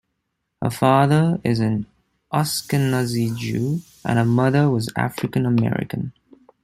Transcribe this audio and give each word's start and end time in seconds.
Her 0.63 0.71
father 0.71 1.39
is 1.43 1.59
an 1.59 1.85
Ashkenazi 2.33 3.37
Jew, 3.37 3.81
and 4.03 4.17
her 4.17 4.25
mother 4.25 4.67
was 4.67 4.89
African-American. 4.95 6.11